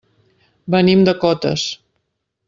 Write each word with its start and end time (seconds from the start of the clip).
Venim 0.75 1.03
de 1.09 1.13
Cotes. 1.25 1.67